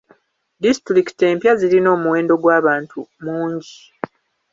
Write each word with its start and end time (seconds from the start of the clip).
Disitulikiti 0.63 1.23
empya 1.31 1.53
zirina 1.59 1.89
omuwendo 1.95 2.33
gw'abantu 2.43 2.99
mungi. 3.23 3.77